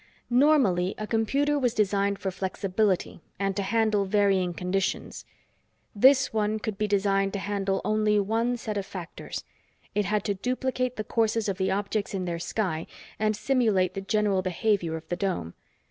[0.31, 5.25] Normally, a computer was designed for flexibility and to handle varying conditions.
[5.93, 9.43] This one could be designed to handle only one set of factors.
[9.93, 12.87] It had to duplicate the courses of the objects in their sky
[13.19, 15.53] and simulate the general behavior of the dome.